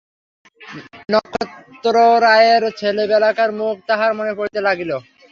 নক্ষত্ররায়ের 1.09 2.63
ছেলেবেলাকার 2.79 3.49
মুখ 3.59 3.75
তাঁহার 3.87 4.11
মনে 4.19 4.33
পড়িতে 4.37 4.59
লাগিল। 4.67 4.91